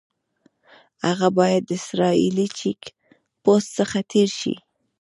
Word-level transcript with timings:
هغه 1.07 1.27
باید 1.37 1.61
د 1.65 1.71
اسرائیلي 1.81 2.47
چیک 2.57 2.81
پوسټ 3.43 3.69
څخه 3.77 3.97
تېر 4.11 4.29
شي. 4.39 4.55